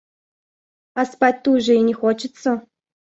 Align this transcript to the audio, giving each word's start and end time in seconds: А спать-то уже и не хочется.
А 0.95 1.05
спать-то 1.05 1.51
уже 1.51 1.75
и 1.75 1.81
не 1.81 1.93
хочется. 1.93 2.65